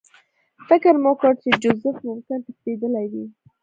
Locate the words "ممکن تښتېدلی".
2.07-3.05